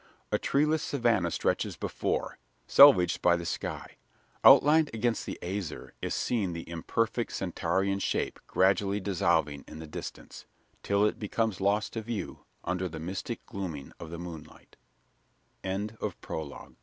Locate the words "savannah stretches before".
0.81-2.39